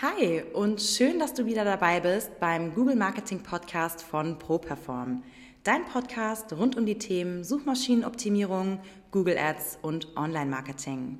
Hi 0.00 0.44
und 0.52 0.80
schön, 0.80 1.18
dass 1.18 1.34
du 1.34 1.44
wieder 1.44 1.64
dabei 1.64 1.98
bist 1.98 2.38
beim 2.38 2.72
Google 2.72 2.94
Marketing 2.94 3.42
Podcast 3.42 4.00
von 4.00 4.38
ProPerform. 4.38 5.24
Dein 5.64 5.86
Podcast 5.86 6.52
rund 6.52 6.76
um 6.76 6.86
die 6.86 6.98
Themen 6.98 7.42
Suchmaschinenoptimierung, 7.42 8.78
Google 9.10 9.36
Ads 9.36 9.80
und 9.82 10.16
Online-Marketing. 10.16 11.18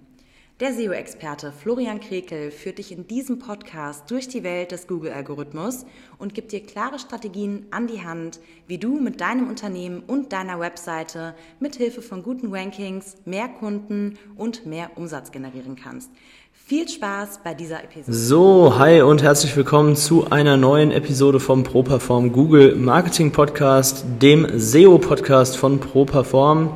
Der 0.60 0.74
SEO-Experte 0.74 1.52
Florian 1.52 2.00
Krekel 2.00 2.50
führt 2.50 2.78
dich 2.78 2.90
in 2.90 3.06
diesem 3.06 3.38
Podcast 3.38 4.10
durch 4.10 4.26
die 4.26 4.42
Welt 4.42 4.72
des 4.72 4.88
Google-Algorithmus 4.88 5.86
und 6.18 6.34
gibt 6.34 6.50
dir 6.50 6.58
klare 6.58 6.98
Strategien 6.98 7.66
an 7.70 7.86
die 7.86 8.02
Hand, 8.02 8.40
wie 8.66 8.78
du 8.78 8.98
mit 8.98 9.20
deinem 9.20 9.48
Unternehmen 9.48 10.02
und 10.04 10.32
deiner 10.32 10.58
Webseite 10.58 11.36
mit 11.60 11.76
Hilfe 11.76 12.02
von 12.02 12.24
guten 12.24 12.52
Rankings 12.52 13.18
mehr 13.24 13.46
Kunden 13.46 14.18
und 14.34 14.66
mehr 14.66 14.90
Umsatz 14.96 15.30
generieren 15.30 15.76
kannst. 15.76 16.10
Viel 16.52 16.88
Spaß 16.88 17.38
bei 17.44 17.54
dieser 17.54 17.84
Episode. 17.84 18.12
So, 18.12 18.74
hi 18.76 19.00
und 19.02 19.22
herzlich 19.22 19.56
willkommen 19.56 19.94
zu 19.94 20.28
einer 20.28 20.56
neuen 20.56 20.90
Episode 20.90 21.38
vom 21.38 21.62
ProPerform 21.62 22.32
Google 22.32 22.74
Marketing 22.74 23.30
Podcast, 23.30 24.04
dem 24.20 24.58
SEO-Podcast 24.58 25.56
von 25.56 25.78
ProPerform. 25.78 26.72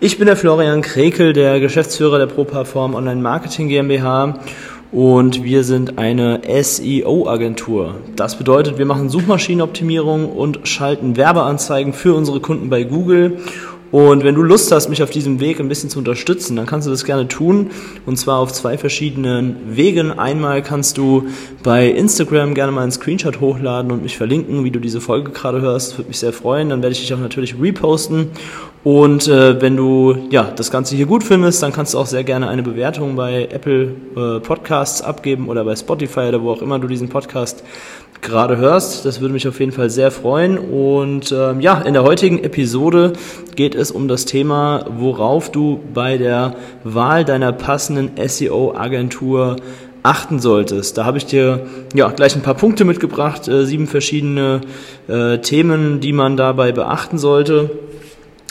Ich 0.00 0.16
bin 0.16 0.26
der 0.26 0.36
Florian 0.36 0.80
Krekel, 0.80 1.32
der 1.32 1.58
Geschäftsführer 1.58 2.20
der 2.20 2.26
ProPerform 2.26 2.94
Online 2.94 3.20
Marketing 3.20 3.66
GmbH 3.66 4.38
und 4.92 5.42
wir 5.42 5.64
sind 5.64 5.98
eine 5.98 6.40
SEO-Agentur. 6.62 7.96
Das 8.14 8.38
bedeutet, 8.38 8.78
wir 8.78 8.86
machen 8.86 9.08
Suchmaschinenoptimierung 9.08 10.30
und 10.30 10.68
schalten 10.68 11.16
Werbeanzeigen 11.16 11.94
für 11.94 12.14
unsere 12.14 12.38
Kunden 12.38 12.70
bei 12.70 12.84
Google 12.84 13.38
und 13.90 14.22
wenn 14.22 14.34
du 14.34 14.42
Lust 14.42 14.70
hast, 14.70 14.90
mich 14.90 15.02
auf 15.02 15.08
diesem 15.08 15.40
Weg 15.40 15.60
ein 15.60 15.68
bisschen 15.68 15.88
zu 15.88 15.98
unterstützen, 15.98 16.56
dann 16.56 16.66
kannst 16.66 16.86
du 16.86 16.90
das 16.90 17.04
gerne 17.04 17.26
tun. 17.26 17.70
Und 18.04 18.18
zwar 18.18 18.38
auf 18.38 18.52
zwei 18.52 18.76
verschiedenen 18.76 19.56
Wegen. 19.76 20.18
Einmal 20.18 20.62
kannst 20.62 20.98
du 20.98 21.28
bei 21.62 21.88
Instagram 21.88 22.52
gerne 22.52 22.70
mal 22.70 22.82
einen 22.82 22.92
Screenshot 22.92 23.40
hochladen 23.40 23.90
und 23.90 24.02
mich 24.02 24.18
verlinken, 24.18 24.62
wie 24.64 24.70
du 24.70 24.78
diese 24.78 25.00
Folge 25.00 25.30
gerade 25.30 25.62
hörst. 25.62 25.96
Würde 25.96 26.08
mich 26.08 26.18
sehr 26.18 26.34
freuen. 26.34 26.68
Dann 26.68 26.82
werde 26.82 26.92
ich 26.92 27.00
dich 27.00 27.14
auch 27.14 27.18
natürlich 27.18 27.58
reposten. 27.58 28.30
Und 28.88 29.28
äh, 29.28 29.60
wenn 29.60 29.76
du 29.76 30.16
ja 30.30 30.50
das 30.56 30.70
Ganze 30.70 30.96
hier 30.96 31.04
gut 31.04 31.22
findest, 31.22 31.62
dann 31.62 31.74
kannst 31.74 31.92
du 31.92 31.98
auch 31.98 32.06
sehr 32.06 32.24
gerne 32.24 32.48
eine 32.48 32.62
Bewertung 32.62 33.16
bei 33.16 33.46
Apple 33.52 33.94
äh, 34.16 34.40
Podcasts 34.40 35.02
abgeben 35.02 35.50
oder 35.50 35.62
bei 35.62 35.76
Spotify 35.76 36.20
oder 36.20 36.42
wo 36.42 36.52
auch 36.52 36.62
immer 36.62 36.78
du 36.78 36.88
diesen 36.88 37.10
Podcast 37.10 37.62
gerade 38.22 38.56
hörst. 38.56 39.04
Das 39.04 39.20
würde 39.20 39.34
mich 39.34 39.46
auf 39.46 39.60
jeden 39.60 39.72
Fall 39.72 39.90
sehr 39.90 40.10
freuen. 40.10 40.56
Und 40.56 41.32
ähm, 41.32 41.60
ja, 41.60 41.82
in 41.82 41.92
der 41.92 42.02
heutigen 42.02 42.42
Episode 42.42 43.12
geht 43.56 43.74
es 43.74 43.90
um 43.90 44.08
das 44.08 44.24
Thema, 44.24 44.86
worauf 44.96 45.52
du 45.52 45.80
bei 45.92 46.16
der 46.16 46.56
Wahl 46.82 47.26
deiner 47.26 47.52
passenden 47.52 48.12
SEO-Agentur 48.26 49.56
achten 50.02 50.38
solltest. 50.38 50.96
Da 50.96 51.04
habe 51.04 51.18
ich 51.18 51.26
dir 51.26 51.66
ja 51.94 52.08
gleich 52.08 52.34
ein 52.34 52.42
paar 52.42 52.54
Punkte 52.54 52.86
mitgebracht, 52.86 53.48
äh, 53.48 53.66
sieben 53.66 53.86
verschiedene 53.86 54.62
äh, 55.08 55.36
Themen, 55.38 56.00
die 56.00 56.14
man 56.14 56.38
dabei 56.38 56.72
beachten 56.72 57.18
sollte. 57.18 57.68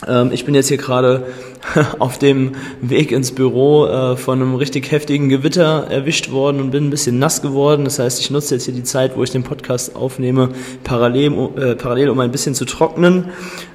Ähm, 0.05 0.31
ich 0.31 0.45
bin 0.45 0.53
jetzt 0.53 0.67
hier 0.67 0.77
gerade 0.77 1.25
auf 1.99 2.17
dem 2.17 2.53
Weg 2.81 3.11
ins 3.11 3.31
Büro 3.31 3.85
äh, 3.85 4.17
von 4.17 4.41
einem 4.41 4.55
richtig 4.55 4.91
heftigen 4.91 5.29
Gewitter 5.29 5.87
erwischt 5.89 6.31
worden 6.31 6.61
und 6.61 6.71
bin 6.71 6.87
ein 6.87 6.89
bisschen 6.89 7.19
nass 7.19 7.41
geworden. 7.41 7.85
Das 7.85 7.99
heißt, 7.99 8.19
ich 8.19 8.31
nutze 8.31 8.55
jetzt 8.55 8.65
hier 8.65 8.73
die 8.73 8.83
Zeit, 8.83 9.17
wo 9.17 9.23
ich 9.23 9.31
den 9.31 9.43
Podcast 9.43 9.95
aufnehme, 9.95 10.49
parallel, 10.83 11.49
äh, 11.57 11.75
parallel 11.75 12.09
um 12.09 12.19
ein 12.19 12.31
bisschen 12.31 12.55
zu 12.55 12.65
trocknen. 12.65 13.25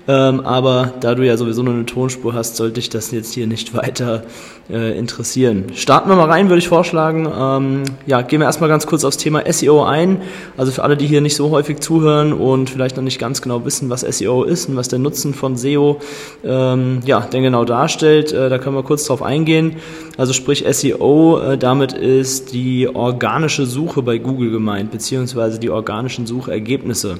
Ähm, 0.08 0.40
aber 0.40 0.94
da 1.00 1.14
du 1.14 1.24
ja 1.24 1.36
sowieso 1.36 1.62
nur 1.62 1.74
eine 1.74 1.86
Tonspur 1.86 2.34
hast, 2.34 2.56
sollte 2.56 2.80
ich 2.80 2.90
das 2.90 3.12
jetzt 3.12 3.32
hier 3.32 3.46
nicht 3.46 3.74
weiter 3.74 4.24
äh, 4.68 4.98
interessieren. 4.98 5.66
Starten 5.74 6.08
wir 6.08 6.16
mal 6.16 6.28
rein, 6.28 6.48
würde 6.48 6.58
ich 6.58 6.68
vorschlagen. 6.68 7.30
Ähm, 7.32 7.82
ja, 8.06 8.22
gehen 8.22 8.40
wir 8.40 8.46
erstmal 8.46 8.68
ganz 8.68 8.86
kurz 8.86 9.04
aufs 9.04 9.16
Thema 9.16 9.42
SEO 9.50 9.84
ein. 9.84 10.22
Also 10.56 10.72
für 10.72 10.82
alle, 10.82 10.96
die 10.96 11.06
hier 11.06 11.20
nicht 11.20 11.36
so 11.36 11.50
häufig 11.50 11.78
zuhören 11.80 12.32
und 12.32 12.70
vielleicht 12.70 12.96
noch 12.96 13.04
nicht 13.04 13.20
ganz 13.20 13.42
genau 13.42 13.64
wissen, 13.64 13.90
was 13.90 14.00
SEO 14.00 14.42
ist 14.42 14.68
und 14.68 14.76
was 14.76 14.88
der 14.88 14.98
Nutzen 14.98 15.34
von 15.34 15.56
SEO 15.56 16.00
ähm, 16.44 17.00
ja, 17.04 17.20
denn 17.20 17.42
genau 17.42 17.64
darstellt, 17.72 18.32
äh, 18.32 18.50
da 18.50 18.58
können 18.58 18.76
wir 18.76 18.82
kurz 18.82 19.06
drauf 19.06 19.22
eingehen. 19.22 19.76
Also 20.18 20.32
sprich 20.32 20.64
SEO, 20.70 21.40
äh, 21.40 21.58
damit 21.58 21.94
ist 21.94 22.52
die 22.52 22.88
organische 22.94 23.64
Suche 23.64 24.02
bei 24.02 24.18
Google 24.18 24.50
gemeint, 24.50 24.90
beziehungsweise 24.90 25.58
die 25.58 25.70
organischen 25.70 26.26
Suchergebnisse. 26.26 27.16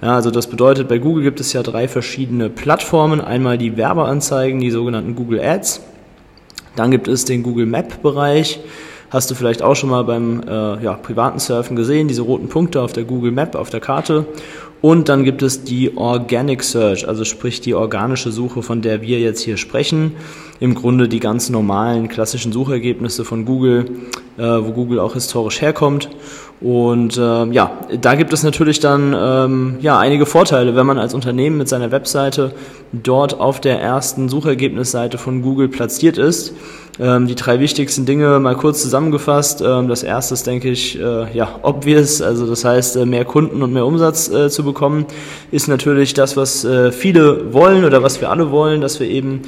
Ja, 0.00 0.14
also 0.14 0.30
das 0.30 0.46
bedeutet, 0.46 0.88
bei 0.88 0.98
Google 0.98 1.24
gibt 1.24 1.40
es 1.40 1.52
ja 1.52 1.62
drei 1.62 1.88
verschiedene 1.88 2.48
Plattformen. 2.48 3.20
Einmal 3.20 3.58
die 3.58 3.76
Werbeanzeigen, 3.76 4.60
die 4.60 4.70
sogenannten 4.70 5.16
Google 5.16 5.40
Ads. 5.40 5.82
Dann 6.76 6.90
gibt 6.90 7.08
es 7.08 7.24
den 7.24 7.42
Google 7.42 7.66
Map-Bereich. 7.66 8.60
Hast 9.10 9.30
du 9.30 9.34
vielleicht 9.34 9.62
auch 9.62 9.74
schon 9.74 9.90
mal 9.90 10.02
beim 10.04 10.42
äh, 10.46 10.82
ja, 10.82 10.94
privaten 10.94 11.38
Surfen 11.38 11.76
gesehen, 11.76 12.08
diese 12.08 12.22
roten 12.22 12.48
Punkte 12.48 12.82
auf 12.82 12.92
der 12.92 13.04
Google 13.04 13.32
Map, 13.32 13.54
auf 13.54 13.70
der 13.70 13.80
Karte. 13.80 14.26
Und 14.82 15.08
dann 15.08 15.24
gibt 15.24 15.42
es 15.42 15.64
die 15.64 15.96
Organic 15.96 16.62
Search, 16.62 17.08
also 17.08 17.24
sprich 17.24 17.60
die 17.60 17.74
organische 17.74 18.30
Suche, 18.30 18.62
von 18.62 18.82
der 18.82 19.02
wir 19.02 19.18
jetzt 19.18 19.40
hier 19.40 19.56
sprechen. 19.56 20.12
Im 20.60 20.74
Grunde 20.74 21.08
die 21.08 21.20
ganz 21.20 21.50
normalen 21.50 22.08
klassischen 22.08 22.52
Suchergebnisse 22.52 23.24
von 23.24 23.44
Google, 23.44 23.86
äh, 24.38 24.42
wo 24.42 24.72
Google 24.72 25.00
auch 25.00 25.14
historisch 25.14 25.60
herkommt. 25.60 26.08
Und 26.60 27.18
äh, 27.18 27.44
ja, 27.52 27.72
da 28.00 28.14
gibt 28.14 28.32
es 28.32 28.42
natürlich 28.42 28.80
dann 28.80 29.14
ähm, 29.18 29.76
ja 29.80 29.98
einige 29.98 30.24
Vorteile, 30.24 30.74
wenn 30.74 30.86
man 30.86 30.98
als 30.98 31.12
Unternehmen 31.12 31.58
mit 31.58 31.68
seiner 31.68 31.90
Webseite 31.90 32.52
dort 32.92 33.38
auf 33.38 33.60
der 33.60 33.80
ersten 33.80 34.30
Suchergebnisseite 34.30 35.18
von 35.18 35.42
Google 35.42 35.68
platziert 35.68 36.16
ist. 36.16 36.54
Ähm, 36.98 37.26
die 37.26 37.34
drei 37.34 37.60
wichtigsten 37.60 38.06
Dinge 38.06 38.40
mal 38.40 38.56
kurz 38.56 38.80
zusammengefasst. 38.80 39.60
Ähm, 39.60 39.88
das 39.88 40.02
erste 40.02 40.32
ist, 40.32 40.46
denke 40.46 40.70
ich, 40.70 40.98
äh, 40.98 41.36
ja, 41.36 41.60
obvious, 41.60 42.22
also 42.22 42.46
das 42.46 42.64
heißt, 42.64 42.96
äh, 42.96 43.04
mehr 43.04 43.26
Kunden 43.26 43.62
und 43.62 43.74
mehr 43.74 43.84
Umsatz 43.84 44.30
äh, 44.30 44.48
zu 44.48 44.64
bekommen, 44.66 45.06
ist 45.50 45.68
natürlich 45.68 46.12
das, 46.12 46.36
was 46.36 46.64
äh, 46.64 46.92
viele 46.92 47.54
wollen 47.54 47.86
oder 47.86 48.02
was 48.02 48.20
wir 48.20 48.30
alle 48.30 48.50
wollen, 48.50 48.82
dass 48.82 49.00
wir 49.00 49.08
eben 49.08 49.40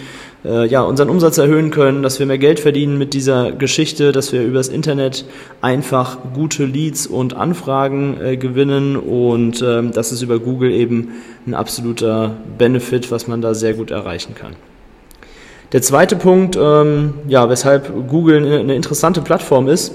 äh, 0.45 0.67
ja, 0.67 0.81
unseren 0.81 1.11
Umsatz 1.11 1.37
erhöhen 1.37 1.71
können, 1.71 2.03
dass 2.03 2.19
wir 2.19 2.27
mehr 2.27 2.39
Geld 2.39 2.61
verdienen 2.61 2.97
mit 2.97 3.13
dieser 3.13 3.53
Geschichte, 3.53 4.13
dass 4.13 4.33
wir 4.33 4.43
übers 4.43 4.69
Internet 4.69 5.27
einfach 5.61 6.19
gute 6.35 6.65
Leads 6.65 7.07
und 7.07 7.35
Anfragen 7.35 8.19
äh, 8.21 8.37
gewinnen 8.37 8.97
und 8.97 9.63
ähm, 9.63 9.93
das 9.93 10.13
ist 10.13 10.23
über 10.23 10.39
Google 10.39 10.71
eben 10.71 11.11
ein 11.47 11.55
absoluter 11.55 12.37
Benefit, 12.57 13.11
was 13.11 13.27
man 13.27 13.43
da 13.43 13.53
sehr 13.53 13.75
gut 13.75 13.91
erreichen 13.91 14.35
kann. 14.35 14.57
Der 15.73 15.83
zweite 15.83 16.17
Punkt, 16.17 16.57
ähm, 16.57 17.15
ja, 17.29 17.51
weshalb 17.51 17.93
Google 18.09 18.61
eine, 18.61 18.75
interessante 18.75 19.21
Plattform 19.21 19.69
ist, 19.69 19.93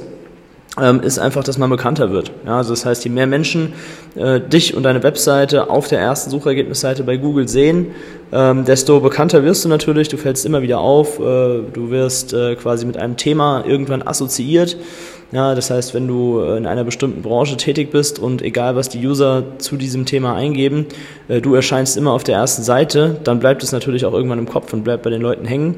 ist 1.04 1.20
einfach, 1.20 1.44
dass 1.44 1.60
man 1.60 1.70
bekannter 1.70 2.12
wird. 2.12 2.32
Ja, 2.46 2.58
also 2.58 2.72
das 2.72 2.84
heißt, 2.84 3.04
je 3.04 3.12
mehr 3.12 3.28
Menschen 3.28 3.74
äh, 4.16 4.42
dich 4.42 4.76
und 4.76 4.82
deine 4.82 5.04
Webseite 5.04 5.70
auf 5.70 5.88
der 5.88 6.00
ersten 6.00 6.32
Suchergebnisseite 6.32 7.04
bei 7.04 7.18
Google 7.18 7.48
sehen, 7.48 7.92
ähm, 8.32 8.66
desto 8.66 9.00
bekannter 9.00 9.44
wirst 9.44 9.64
du 9.64 9.70
natürlich. 9.70 10.08
Du 10.08 10.18
fällst 10.18 10.46
immer 10.48 10.64
wieder 10.64 10.80
auf. 10.80 11.20
Äh, 11.20 11.22
du 11.72 11.92
wirst 11.92 12.34
äh, 12.34 12.56
quasi 12.56 12.88
mit 12.88 12.98
einem 12.98 13.18
Thema 13.18 13.64
irgendwann 13.68 14.02
assoziiert. 14.02 14.78
Ja, 15.32 15.56
das 15.56 15.70
heißt, 15.70 15.94
wenn 15.94 16.08
du 16.08 16.42
äh, 16.42 16.58
in 16.58 16.66
einer 16.66 16.84
bestimmten 16.84 17.22
Branche 17.22 17.58
tätig 17.58 17.92
bist 17.92 18.20
und 18.20 18.42
egal 18.42 18.76
was 18.76 18.90
die 18.90 19.06
User 19.06 19.44
zu 19.60 19.78
diesem 19.78 20.06
Thema 20.06 20.36
eingeben, 20.36 20.86
äh, 21.28 21.42
du 21.42 21.56
erscheinst 21.56 21.98
immer 21.98 22.12
auf 22.12 22.24
der 22.24 22.36
ersten 22.36 22.64
Seite, 22.64 23.18
dann 23.24 23.40
bleibt 23.40 23.64
es 23.64 23.72
natürlich 23.72 24.06
auch 24.06 24.14
irgendwann 24.14 24.40
im 24.40 24.48
Kopf 24.48 24.74
und 24.74 24.84
bleibt 24.84 25.04
bei 25.04 25.10
den 25.10 25.22
Leuten 25.22 25.46
hängen. 25.46 25.76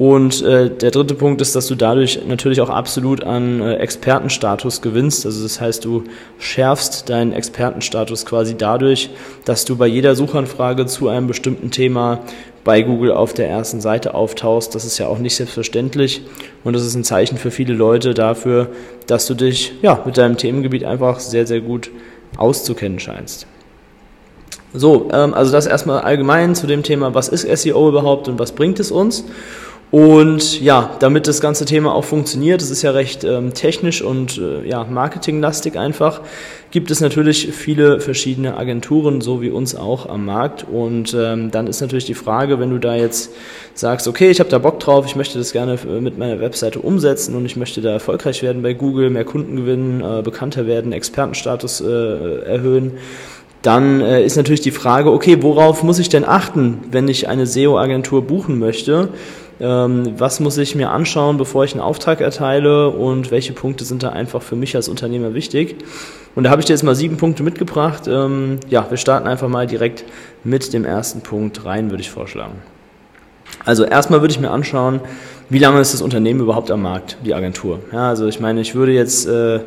Und 0.00 0.40
äh, 0.40 0.70
der 0.70 0.92
dritte 0.92 1.12
Punkt 1.12 1.42
ist, 1.42 1.54
dass 1.54 1.66
du 1.66 1.74
dadurch 1.74 2.20
natürlich 2.26 2.62
auch 2.62 2.70
absolut 2.70 3.22
an 3.22 3.60
äh, 3.60 3.74
Expertenstatus 3.74 4.80
gewinnst. 4.80 5.26
Also 5.26 5.42
das 5.42 5.60
heißt, 5.60 5.84
du 5.84 6.04
schärfst 6.38 7.10
deinen 7.10 7.34
Expertenstatus 7.34 8.24
quasi 8.24 8.56
dadurch, 8.56 9.10
dass 9.44 9.66
du 9.66 9.76
bei 9.76 9.86
jeder 9.86 10.14
Suchanfrage 10.14 10.86
zu 10.86 11.08
einem 11.08 11.26
bestimmten 11.26 11.70
Thema 11.70 12.20
bei 12.64 12.80
Google 12.80 13.12
auf 13.12 13.34
der 13.34 13.50
ersten 13.50 13.82
Seite 13.82 14.14
auftauchst. 14.14 14.74
Das 14.74 14.86
ist 14.86 14.96
ja 14.96 15.06
auch 15.06 15.18
nicht 15.18 15.36
selbstverständlich 15.36 16.22
und 16.64 16.72
das 16.72 16.86
ist 16.86 16.94
ein 16.94 17.04
Zeichen 17.04 17.36
für 17.36 17.50
viele 17.50 17.74
Leute 17.74 18.14
dafür, 18.14 18.68
dass 19.06 19.26
du 19.26 19.34
dich 19.34 19.74
ja 19.82 20.02
mit 20.06 20.16
deinem 20.16 20.38
Themengebiet 20.38 20.84
einfach 20.84 21.20
sehr, 21.20 21.46
sehr 21.46 21.60
gut 21.60 21.90
auszukennen 22.38 23.00
scheinst. 23.00 23.46
So, 24.72 25.10
ähm, 25.12 25.34
also 25.34 25.52
das 25.52 25.66
erstmal 25.66 26.00
allgemein 26.00 26.54
zu 26.54 26.66
dem 26.66 26.82
Thema, 26.82 27.12
was 27.14 27.28
ist 27.28 27.42
SEO 27.42 27.88
überhaupt 27.88 28.28
und 28.28 28.38
was 28.38 28.52
bringt 28.52 28.80
es 28.80 28.90
uns? 28.90 29.24
Und 29.90 30.60
ja, 30.60 30.96
damit 31.00 31.26
das 31.26 31.40
ganze 31.40 31.64
Thema 31.64 31.92
auch 31.92 32.04
funktioniert, 32.04 32.62
es 32.62 32.70
ist 32.70 32.82
ja 32.82 32.92
recht 32.92 33.24
ähm, 33.24 33.54
technisch 33.54 34.02
und 34.02 34.38
äh, 34.38 34.64
ja, 34.64 34.84
marketinglastig 34.84 35.76
einfach, 35.76 36.20
gibt 36.70 36.92
es 36.92 37.00
natürlich 37.00 37.52
viele 37.52 37.98
verschiedene 37.98 38.56
Agenturen, 38.56 39.20
so 39.20 39.42
wie 39.42 39.50
uns 39.50 39.74
auch 39.74 40.08
am 40.08 40.26
Markt. 40.26 40.64
Und 40.70 41.16
ähm, 41.18 41.50
dann 41.50 41.66
ist 41.66 41.80
natürlich 41.80 42.04
die 42.04 42.14
Frage, 42.14 42.60
wenn 42.60 42.70
du 42.70 42.78
da 42.78 42.94
jetzt 42.94 43.32
sagst, 43.74 44.06
okay, 44.06 44.30
ich 44.30 44.38
habe 44.38 44.48
da 44.48 44.58
Bock 44.58 44.78
drauf, 44.78 45.06
ich 45.06 45.16
möchte 45.16 45.38
das 45.38 45.50
gerne 45.50 45.74
äh, 45.74 46.00
mit 46.00 46.16
meiner 46.16 46.38
Webseite 46.38 46.78
umsetzen 46.78 47.34
und 47.34 47.44
ich 47.44 47.56
möchte 47.56 47.80
da 47.80 47.90
erfolgreich 47.90 48.44
werden 48.44 48.62
bei 48.62 48.74
Google, 48.74 49.10
mehr 49.10 49.24
Kunden 49.24 49.56
gewinnen, 49.56 50.02
äh, 50.02 50.22
bekannter 50.22 50.68
werden, 50.68 50.92
Expertenstatus 50.92 51.80
äh, 51.80 52.42
erhöhen, 52.44 52.92
dann 53.62 54.00
äh, 54.00 54.24
ist 54.24 54.36
natürlich 54.36 54.60
die 54.60 54.70
Frage, 54.70 55.10
okay, 55.10 55.42
worauf 55.42 55.82
muss 55.82 55.98
ich 55.98 56.08
denn 56.08 56.24
achten, 56.24 56.78
wenn 56.92 57.08
ich 57.08 57.28
eine 57.28 57.46
SEO-Agentur 57.46 58.22
buchen 58.22 58.60
möchte? 58.60 59.08
Ähm, 59.60 60.14
was 60.16 60.40
muss 60.40 60.56
ich 60.56 60.74
mir 60.74 60.90
anschauen, 60.90 61.36
bevor 61.36 61.64
ich 61.64 61.72
einen 61.72 61.82
Auftrag 61.82 62.20
erteile 62.20 62.88
und 62.88 63.30
welche 63.30 63.52
Punkte 63.52 63.84
sind 63.84 64.02
da 64.02 64.08
einfach 64.08 64.42
für 64.42 64.56
mich 64.56 64.74
als 64.74 64.88
Unternehmer 64.88 65.34
wichtig? 65.34 65.76
Und 66.34 66.44
da 66.44 66.50
habe 66.50 66.60
ich 66.60 66.66
dir 66.66 66.72
jetzt 66.72 66.82
mal 66.82 66.94
sieben 66.94 67.18
Punkte 67.18 67.42
mitgebracht. 67.42 68.08
Ähm, 68.08 68.60
ja, 68.68 68.86
wir 68.88 68.96
starten 68.96 69.28
einfach 69.28 69.48
mal 69.48 69.66
direkt 69.66 70.04
mit 70.44 70.72
dem 70.72 70.84
ersten 70.84 71.20
Punkt 71.20 71.64
rein, 71.64 71.90
würde 71.90 72.02
ich 72.02 72.10
vorschlagen. 72.10 72.62
Also 73.64 73.84
erstmal 73.84 74.22
würde 74.22 74.32
ich 74.32 74.40
mir 74.40 74.50
anschauen, 74.50 75.00
wie 75.50 75.58
lange 75.58 75.80
ist 75.80 75.92
das 75.92 76.00
Unternehmen 76.00 76.40
überhaupt 76.40 76.70
am 76.70 76.82
Markt, 76.82 77.18
die 77.24 77.34
Agentur. 77.34 77.80
Ja, 77.92 78.08
also 78.08 78.26
ich 78.28 78.40
meine, 78.40 78.60
ich 78.60 78.74
würde 78.74 78.92
jetzt 78.92 79.26
äh, 79.26 79.60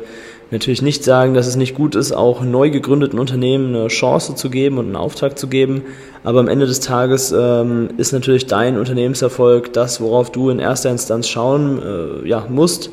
natürlich 0.54 0.80
nicht 0.80 1.04
sagen, 1.04 1.34
dass 1.34 1.46
es 1.46 1.56
nicht 1.56 1.74
gut 1.74 1.94
ist, 1.94 2.12
auch 2.12 2.42
neu 2.42 2.70
gegründeten 2.70 3.18
Unternehmen 3.18 3.74
eine 3.74 3.88
Chance 3.88 4.34
zu 4.34 4.48
geben 4.48 4.78
und 4.78 4.86
einen 4.86 4.96
Auftrag 4.96 5.38
zu 5.38 5.48
geben. 5.48 5.82
Aber 6.22 6.40
am 6.40 6.48
Ende 6.48 6.66
des 6.66 6.80
Tages 6.80 7.34
ähm, 7.36 7.90
ist 7.98 8.12
natürlich 8.12 8.46
dein 8.46 8.78
Unternehmenserfolg 8.78 9.72
das, 9.74 10.00
worauf 10.00 10.32
du 10.32 10.48
in 10.48 10.58
erster 10.58 10.90
Instanz 10.90 11.28
schauen 11.28 11.82
äh, 11.82 12.28
ja, 12.28 12.46
musst. 12.48 12.90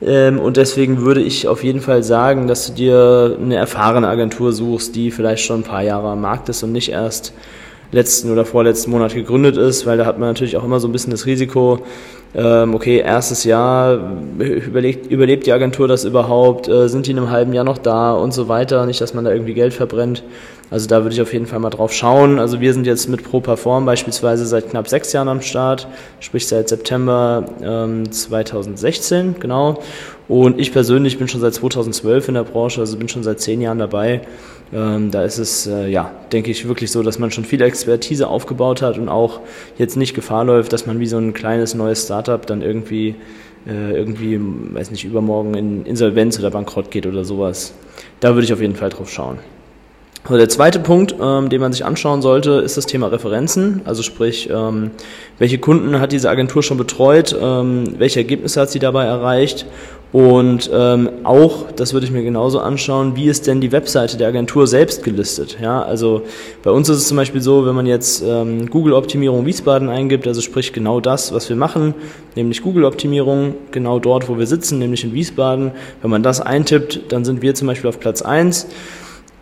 Ähm, 0.00 0.38
und 0.38 0.56
deswegen 0.56 1.02
würde 1.02 1.20
ich 1.20 1.46
auf 1.46 1.62
jeden 1.62 1.80
Fall 1.80 2.02
sagen, 2.02 2.46
dass 2.46 2.68
du 2.68 2.72
dir 2.72 3.36
eine 3.40 3.56
erfahrene 3.56 4.08
Agentur 4.08 4.52
suchst, 4.52 4.96
die 4.96 5.10
vielleicht 5.10 5.44
schon 5.44 5.60
ein 5.60 5.64
paar 5.64 5.82
Jahre 5.82 6.08
am 6.08 6.22
Markt 6.22 6.48
ist 6.48 6.62
und 6.62 6.72
nicht 6.72 6.90
erst 6.90 7.34
letzten 7.92 8.30
oder 8.30 8.44
vorletzten 8.44 8.90
Monat 8.90 9.14
gegründet 9.14 9.56
ist, 9.56 9.84
weil 9.84 9.98
da 9.98 10.06
hat 10.06 10.18
man 10.18 10.28
natürlich 10.28 10.56
auch 10.56 10.64
immer 10.64 10.80
so 10.80 10.88
ein 10.88 10.92
bisschen 10.92 11.10
das 11.10 11.26
Risiko, 11.26 11.80
okay, 12.38 12.98
erstes 12.98 13.44
Jahr, 13.44 14.12
überlegt, 14.38 15.10
überlebt 15.10 15.46
die 15.46 15.52
Agentur 15.52 15.88
das 15.88 16.04
überhaupt, 16.04 16.68
äh, 16.68 16.88
sind 16.88 17.06
die 17.06 17.10
in 17.10 17.18
einem 17.18 17.30
halben 17.30 17.52
Jahr 17.52 17.64
noch 17.64 17.78
da 17.78 18.12
und 18.12 18.32
so 18.32 18.48
weiter, 18.48 18.86
nicht, 18.86 19.00
dass 19.00 19.14
man 19.14 19.24
da 19.24 19.32
irgendwie 19.32 19.54
Geld 19.54 19.74
verbrennt. 19.74 20.22
Also 20.70 20.86
da 20.86 21.02
würde 21.02 21.14
ich 21.14 21.20
auf 21.20 21.32
jeden 21.32 21.46
Fall 21.46 21.58
mal 21.58 21.70
drauf 21.70 21.92
schauen. 21.92 22.38
Also 22.38 22.60
wir 22.60 22.72
sind 22.72 22.86
jetzt 22.86 23.08
mit 23.08 23.24
ProPerform 23.24 23.84
beispielsweise 23.84 24.46
seit 24.46 24.70
knapp 24.70 24.88
sechs 24.88 25.12
Jahren 25.12 25.28
am 25.28 25.40
Start, 25.40 25.88
sprich 26.20 26.46
seit 26.46 26.68
September 26.68 27.44
ähm, 27.60 28.10
2016, 28.10 29.36
genau. 29.40 29.82
Und 30.28 30.60
ich 30.60 30.72
persönlich 30.72 31.18
bin 31.18 31.26
schon 31.26 31.40
seit 31.40 31.54
2012 31.54 32.28
in 32.28 32.34
der 32.34 32.44
Branche, 32.44 32.80
also 32.80 32.96
bin 32.96 33.08
schon 33.08 33.24
seit 33.24 33.40
zehn 33.40 33.60
Jahren 33.60 33.80
dabei. 33.80 34.20
Ähm, 34.72 35.10
da 35.10 35.24
ist 35.24 35.38
es, 35.38 35.66
äh, 35.66 35.88
ja, 35.88 36.12
denke 36.32 36.50
ich, 36.50 36.66
wirklich 36.68 36.92
so, 36.92 37.02
dass 37.02 37.18
man 37.18 37.30
schon 37.30 37.44
viel 37.44 37.60
Expertise 37.60 38.28
aufgebaut 38.28 38.82
hat 38.82 38.98
und 38.98 39.08
auch 39.08 39.40
jetzt 39.78 39.96
nicht 39.96 40.14
Gefahr 40.14 40.44
läuft, 40.44 40.72
dass 40.72 40.86
man 40.86 41.00
wie 41.00 41.06
so 41.06 41.18
ein 41.18 41.34
kleines 41.34 41.74
neues 41.74 42.04
Startup 42.04 42.44
dann 42.46 42.62
irgendwie, 42.62 43.16
äh, 43.66 43.92
irgendwie, 43.92 44.38
weiß 44.40 44.92
nicht, 44.92 45.04
übermorgen 45.04 45.54
in 45.54 45.86
Insolvenz 45.86 46.38
oder 46.38 46.50
Bankrott 46.50 46.90
geht 46.90 47.06
oder 47.06 47.24
sowas. 47.24 47.74
Da 48.20 48.34
würde 48.34 48.44
ich 48.44 48.52
auf 48.52 48.60
jeden 48.60 48.76
Fall 48.76 48.90
drauf 48.90 49.10
schauen. 49.10 49.38
Also 50.24 50.36
der 50.36 50.48
zweite 50.48 50.78
Punkt, 50.78 51.14
ähm, 51.20 51.48
den 51.48 51.60
man 51.60 51.72
sich 51.72 51.84
anschauen 51.84 52.22
sollte, 52.22 52.52
ist 52.52 52.76
das 52.76 52.86
Thema 52.86 53.08
Referenzen. 53.08 53.82
Also 53.84 54.02
sprich, 54.02 54.48
ähm, 54.52 54.90
welche 55.38 55.58
Kunden 55.58 55.98
hat 55.98 56.12
diese 56.12 56.28
Agentur 56.28 56.62
schon 56.62 56.76
betreut, 56.76 57.34
ähm, 57.40 57.94
welche 57.98 58.20
Ergebnisse 58.20 58.60
hat 58.60 58.70
sie 58.70 58.78
dabei 58.78 59.06
erreicht 59.06 59.66
und 60.12 60.68
ähm, 60.72 61.08
auch, 61.22 61.70
das 61.70 61.92
würde 61.92 62.04
ich 62.04 62.10
mir 62.10 62.24
genauso 62.24 62.58
anschauen, 62.58 63.14
wie 63.14 63.28
ist 63.28 63.46
denn 63.46 63.60
die 63.60 63.70
Webseite 63.70 64.16
der 64.16 64.26
Agentur 64.28 64.66
selbst 64.66 65.04
gelistet? 65.04 65.58
Ja, 65.62 65.82
also 65.82 66.22
bei 66.64 66.72
uns 66.72 66.88
ist 66.88 66.98
es 66.98 67.08
zum 67.08 67.16
Beispiel 67.16 67.40
so, 67.40 67.64
wenn 67.64 67.76
man 67.76 67.86
jetzt 67.86 68.20
ähm, 68.26 68.68
Google-Optimierung 68.68 69.46
Wiesbaden 69.46 69.88
eingibt, 69.88 70.26
also 70.26 70.40
sprich 70.40 70.72
genau 70.72 71.00
das, 71.00 71.32
was 71.32 71.48
wir 71.48 71.54
machen, 71.54 71.94
nämlich 72.34 72.60
Google-Optimierung, 72.62 73.54
genau 73.70 74.00
dort, 74.00 74.28
wo 74.28 74.36
wir 74.36 74.48
sitzen, 74.48 74.80
nämlich 74.80 75.04
in 75.04 75.14
Wiesbaden. 75.14 75.70
Wenn 76.02 76.10
man 76.10 76.24
das 76.24 76.40
eintippt, 76.40 77.12
dann 77.12 77.24
sind 77.24 77.40
wir 77.40 77.54
zum 77.54 77.68
Beispiel 77.68 77.88
auf 77.88 78.00
Platz 78.00 78.20
eins 78.20 78.66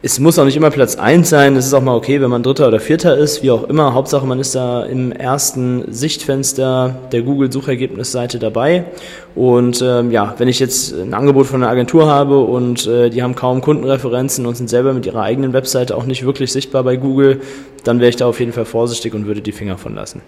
es 0.01 0.21
muss 0.21 0.39
auch 0.39 0.45
nicht 0.45 0.57
immer 0.57 0.71
Platz 0.71 0.95
eins 0.97 1.29
sein, 1.29 1.57
es 1.57 1.67
ist 1.67 1.75
auch 1.75 1.83
mal 1.83 1.97
okay, 1.97 2.21
wenn 2.21 2.31
man 2.31 2.45
Dritter 2.45 2.69
oder 2.69 2.79
Vierter 2.79 3.17
ist, 3.17 3.43
wie 3.43 3.51
auch 3.51 3.65
immer. 3.65 3.95
Hauptsache, 3.95 4.25
man 4.25 4.39
ist 4.39 4.55
da 4.55 4.85
im 4.85 5.11
ersten 5.11 5.93
Sichtfenster 5.93 6.95
der 7.11 7.23
Google-Suchergebnisseite 7.23 8.39
dabei. 8.39 8.85
Und 9.35 9.83
ähm, 9.83 10.13
ja, 10.13 10.37
wenn 10.39 10.47
ich 10.47 10.61
jetzt 10.61 10.93
ein 10.93 11.15
Angebot 11.15 11.49
von 11.49 11.63
einer 11.63 11.73
Agentur 11.73 12.07
habe 12.07 12.39
und 12.39 12.87
äh, 12.87 13.11
die 13.11 13.25
haben 13.25 13.35
kaum 13.35 13.61
Kundenreferenzen 13.61 14.47
und 14.47 14.57
sind 14.57 14.71
selber 14.71 14.93
mit 14.93 15.05
ihrer 15.05 15.23
eigenen 15.23 15.53
Webseite 15.53 15.97
auch 15.97 16.05
nicht 16.05 16.25
wirklich 16.25 16.53
sichtbar 16.53 16.85
bei 16.85 16.97
Google, 16.97 17.41
dann 17.83 17.99
wäre 17.99 18.11
ich 18.11 18.17
da 18.17 18.27
auf 18.27 18.39
jeden 18.39 18.53
Fall 18.53 18.67
vorsichtig 18.67 19.15
und 19.15 19.27
würde 19.27 19.41
die 19.41 19.53
Finger 19.53 19.79
von 19.79 19.97
lassen. 19.97 20.23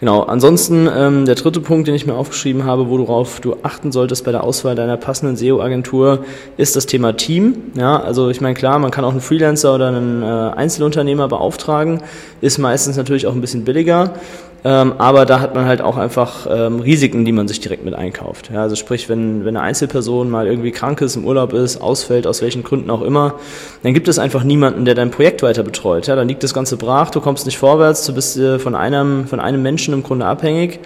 Genau, 0.00 0.22
ansonsten 0.22 0.88
ähm, 0.90 1.26
der 1.26 1.34
dritte 1.34 1.60
Punkt, 1.60 1.86
den 1.86 1.94
ich 1.94 2.06
mir 2.06 2.14
aufgeschrieben 2.14 2.64
habe, 2.64 2.88
worauf 2.88 3.40
du 3.40 3.56
achten 3.62 3.92
solltest 3.92 4.24
bei 4.24 4.32
der 4.32 4.42
Auswahl 4.42 4.74
deiner 4.74 4.96
passenden 4.96 5.36
SEO-Agentur, 5.36 6.24
ist 6.56 6.74
das 6.74 6.86
Thema 6.86 7.12
Team. 7.12 7.56
Ja, 7.74 8.00
also 8.00 8.30
ich 8.30 8.40
meine, 8.40 8.54
klar, 8.54 8.78
man 8.78 8.90
kann 8.90 9.04
auch 9.04 9.10
einen 9.10 9.20
Freelancer 9.20 9.74
oder 9.74 9.88
einen 9.88 10.22
äh, 10.22 10.26
Einzelunternehmer 10.26 11.28
beauftragen, 11.28 12.00
ist 12.40 12.56
meistens 12.56 12.96
natürlich 12.96 13.26
auch 13.26 13.34
ein 13.34 13.42
bisschen 13.42 13.66
billiger. 13.66 14.14
Ähm, 14.62 14.94
aber 14.98 15.24
da 15.24 15.40
hat 15.40 15.54
man 15.54 15.64
halt 15.64 15.80
auch 15.80 15.96
einfach 15.96 16.46
ähm, 16.50 16.80
Risiken, 16.80 17.24
die 17.24 17.32
man 17.32 17.48
sich 17.48 17.60
direkt 17.60 17.84
mit 17.84 17.94
einkauft. 17.94 18.50
Ja, 18.52 18.60
also 18.62 18.76
sprich, 18.76 19.08
wenn, 19.08 19.44
wenn 19.44 19.56
eine 19.56 19.64
Einzelperson 19.64 20.28
mal 20.28 20.46
irgendwie 20.46 20.70
krank 20.70 21.00
ist, 21.00 21.16
im 21.16 21.24
Urlaub 21.24 21.54
ist, 21.54 21.80
ausfällt, 21.80 22.26
aus 22.26 22.42
welchen 22.42 22.62
Gründen 22.62 22.90
auch 22.90 23.00
immer, 23.00 23.34
dann 23.82 23.94
gibt 23.94 24.08
es 24.08 24.18
einfach 24.18 24.44
niemanden, 24.44 24.84
der 24.84 24.94
dein 24.94 25.10
Projekt 25.10 25.42
weiter 25.42 25.62
betreut. 25.62 26.08
Ja, 26.08 26.16
dann 26.16 26.28
liegt 26.28 26.42
das 26.42 26.52
Ganze 26.52 26.76
brach, 26.76 27.10
du 27.10 27.20
kommst 27.20 27.46
nicht 27.46 27.56
vorwärts, 27.56 28.04
du 28.04 28.14
bist 28.14 28.36
äh, 28.36 28.58
von, 28.58 28.74
einem, 28.74 29.26
von 29.26 29.40
einem 29.40 29.62
Menschen 29.62 29.94
im 29.94 30.02
Grunde 30.02 30.26
abhängig. 30.26 30.80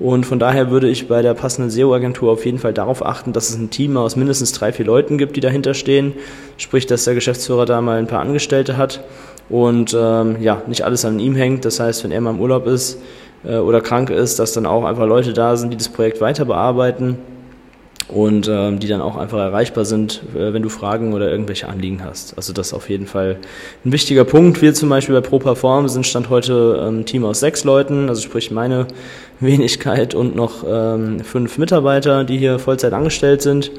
Und 0.00 0.26
von 0.26 0.38
daher 0.38 0.70
würde 0.70 0.88
ich 0.88 1.08
bei 1.08 1.22
der 1.22 1.34
passenden 1.34 1.70
SEO-Agentur 1.70 2.30
auf 2.30 2.46
jeden 2.46 2.60
Fall 2.60 2.72
darauf 2.72 3.04
achten, 3.04 3.32
dass 3.32 3.50
es 3.50 3.56
ein 3.56 3.70
Team 3.70 3.96
aus 3.96 4.14
mindestens 4.14 4.52
drei, 4.52 4.72
vier 4.72 4.86
Leuten 4.86 5.18
gibt, 5.18 5.34
die 5.34 5.40
dahinter 5.40 5.74
stehen. 5.74 6.12
Sprich, 6.56 6.86
dass 6.86 7.04
der 7.04 7.14
Geschäftsführer 7.14 7.66
da 7.66 7.80
mal 7.80 7.98
ein 7.98 8.06
paar 8.06 8.20
Angestellte 8.20 8.76
hat 8.76 9.00
und 9.48 9.96
ähm, 9.98 10.36
ja, 10.40 10.62
nicht 10.66 10.84
alles 10.84 11.04
an 11.04 11.18
ihm 11.18 11.34
hängt. 11.34 11.64
Das 11.64 11.80
heißt, 11.80 12.04
wenn 12.04 12.10
er 12.10 12.20
mal 12.20 12.30
im 12.30 12.40
Urlaub 12.40 12.66
ist 12.66 13.00
äh, 13.44 13.56
oder 13.56 13.80
krank 13.80 14.10
ist, 14.10 14.38
dass 14.38 14.52
dann 14.52 14.66
auch 14.66 14.84
einfach 14.84 15.06
Leute 15.06 15.32
da 15.32 15.56
sind, 15.56 15.70
die 15.70 15.76
das 15.76 15.88
Projekt 15.88 16.20
weiter 16.20 16.44
bearbeiten 16.44 17.18
und 18.08 18.48
ähm, 18.48 18.78
die 18.78 18.88
dann 18.88 19.02
auch 19.02 19.16
einfach 19.16 19.38
erreichbar 19.38 19.84
sind, 19.84 20.22
äh, 20.34 20.52
wenn 20.52 20.62
du 20.62 20.70
Fragen 20.70 21.12
oder 21.12 21.30
irgendwelche 21.30 21.68
Anliegen 21.68 22.02
hast. 22.04 22.36
Also 22.36 22.52
das 22.52 22.68
ist 22.68 22.72
auf 22.72 22.88
jeden 22.88 23.06
Fall 23.06 23.36
ein 23.84 23.92
wichtiger 23.92 24.24
Punkt. 24.24 24.62
Wir 24.62 24.72
zum 24.72 24.88
Beispiel 24.88 25.14
bei 25.14 25.20
ProPerform 25.20 25.88
sind 25.88 26.06
Stand 26.06 26.30
heute 26.30 26.88
ein 26.88 27.04
Team 27.04 27.24
aus 27.24 27.40
sechs 27.40 27.64
Leuten, 27.64 28.08
also 28.08 28.22
sprich 28.22 28.50
meine 28.50 28.86
Wenigkeit 29.40 30.14
und 30.14 30.34
noch 30.34 30.64
ähm, 30.68 31.20
fünf 31.20 31.58
Mitarbeiter, 31.58 32.24
die 32.24 32.38
hier 32.38 32.58
Vollzeit 32.58 32.92
angestellt 32.92 33.40
sind. 33.42 33.70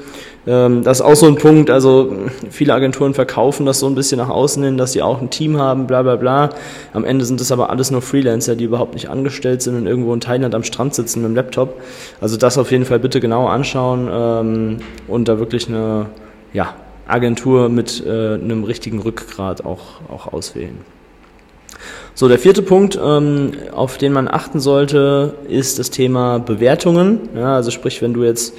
Ähm, 0.48 0.84
das 0.84 1.00
ist 1.00 1.06
auch 1.06 1.16
so 1.16 1.28
ein 1.28 1.36
Punkt, 1.36 1.70
also 1.70 2.14
viele 2.50 2.74
Agenturen 2.74 3.14
verkaufen 3.14 3.66
das 3.66 3.80
so 3.80 3.88
ein 3.88 3.96
bisschen 3.96 4.20
nach 4.20 4.30
außen 4.30 4.64
hin, 4.64 4.78
dass 4.78 4.94
sie 4.94 5.02
auch 5.02 5.22
ein 5.22 5.30
Team 5.30 5.58
haben, 5.58 5.86
bla 5.86 6.02
bla 6.02 6.16
bla. 6.16 6.50
Am 6.94 7.04
Ende 7.04 7.26
sind 7.26 7.42
das 7.42 7.52
aber 7.52 7.70
alles 7.70 7.92
nur 7.92 8.02
Freelancer, 8.02 8.56
die 8.56 8.64
überhaupt 8.64 8.94
nicht 8.94 9.10
angestellt 9.10 9.62
sind 9.62 9.76
und 9.76 9.86
irgendwo 9.86 10.14
in 10.14 10.22
Thailand 10.22 10.56
am 10.56 10.64
Strand 10.64 10.96
sitzen 10.96 11.22
mit 11.22 11.32
dem 11.32 11.36
Laptop. 11.36 11.82
Also 12.22 12.38
das 12.38 12.58
auf 12.58 12.72
jeden 12.72 12.86
Fall 12.86 13.00
bitte 13.00 13.20
genau 13.20 13.48
anschauen 13.48 14.08
ähm, 14.20 14.78
und 15.08 15.28
da 15.28 15.40
wirklich 15.40 15.68
eine 15.68 16.08
ja, 16.54 16.76
Agentur 17.08 17.70
mit 17.70 18.04
äh, 18.06 18.36
einem 18.36 18.64
richtigen 18.64 19.00
Rückgrat 19.00 19.66
auch, 19.66 20.02
auch 20.10 20.32
auswählen. 20.32 20.78
So, 22.14 22.28
der 22.28 22.40
vierte 22.40 22.62
Punkt, 22.62 23.00
ähm, 23.02 23.52
auf 23.72 23.98
den 23.98 24.12
man 24.12 24.28
achten 24.28 24.60
sollte, 24.60 25.36
ist 25.48 25.80
das 25.80 25.90
Thema 25.90 26.40
Bewertungen. 26.40 27.30
Ja, 27.36 27.56
also 27.56 27.72
sprich, 27.72 28.02
wenn 28.02 28.14
du 28.14 28.24
jetzt 28.24 28.56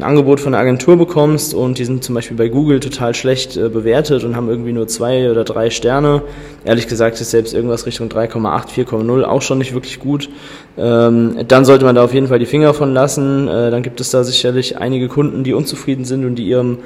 ein 0.00 0.02
Angebot 0.02 0.40
von 0.40 0.54
einer 0.54 0.62
Agentur 0.62 0.96
bekommst 0.96 1.52
und 1.52 1.78
die 1.78 1.84
sind 1.84 2.02
zum 2.02 2.14
Beispiel 2.14 2.36
bei 2.36 2.48
Google 2.48 2.80
total 2.80 3.14
schlecht 3.14 3.56
äh, 3.56 3.68
bewertet 3.68 4.24
und 4.24 4.34
haben 4.34 4.48
irgendwie 4.48 4.72
nur 4.72 4.88
zwei 4.88 5.30
oder 5.30 5.44
drei 5.44 5.70
Sterne. 5.70 6.22
Ehrlich 6.64 6.88
gesagt 6.88 7.20
ist 7.20 7.30
selbst 7.30 7.52
irgendwas 7.52 7.86
Richtung 7.86 8.08
3,8, 8.08 8.86
4,0 8.86 9.22
auch 9.24 9.42
schon 9.42 9.58
nicht 9.58 9.74
wirklich 9.74 10.00
gut. 10.00 10.30
Ähm, 10.78 11.44
dann 11.46 11.64
sollte 11.64 11.84
man 11.84 11.94
da 11.94 12.04
auf 12.04 12.14
jeden 12.14 12.28
Fall 12.28 12.38
die 12.38 12.46
Finger 12.46 12.72
von 12.72 12.94
lassen. 12.94 13.46
Äh, 13.46 13.70
dann 13.70 13.82
gibt 13.82 14.00
es 14.00 14.10
da 14.10 14.24
sicherlich 14.24 14.78
einige 14.78 15.08
Kunden, 15.08 15.44
die 15.44 15.52
unzufrieden 15.52 16.04
sind 16.04 16.24
und 16.24 16.36
die 16.36 16.46
ihrem 16.46 16.78